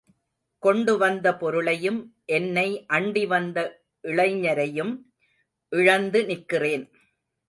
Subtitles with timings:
[0.63, 1.99] கொண்டு வந்த பொருளையும்,
[2.25, 2.85] என்னை
[2.93, 3.57] அண்டி வந்த
[4.03, 4.93] இளைஞரையும்
[5.71, 6.85] இழந்து நிற்கிறேன்.